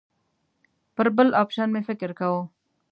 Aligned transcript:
پر 0.95 1.07
بل 1.15 1.27
اپشن 1.41 1.67
مې 1.73 1.81
فکر 1.89 2.09
کاوه. 2.19 2.41